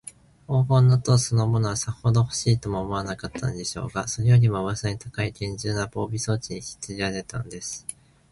[0.47, 7.85] 黄金の塔そのものは、さほどほしいとも思わなかったでしょうが、それよりも、うわさに高いげんじゅうな防備装置にひきつけられたのです。